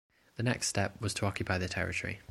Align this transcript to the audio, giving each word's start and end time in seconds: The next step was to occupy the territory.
The 0.35 0.41
next 0.41 0.65
step 0.67 0.99
was 0.99 1.13
to 1.13 1.27
occupy 1.27 1.59
the 1.59 1.67
territory. 1.69 2.21